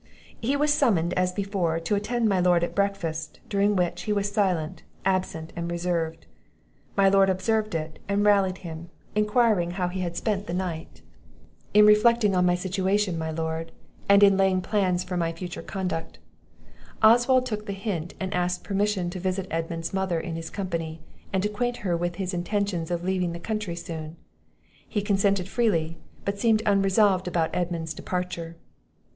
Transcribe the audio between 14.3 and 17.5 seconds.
laying plans for my future conduct." Oswald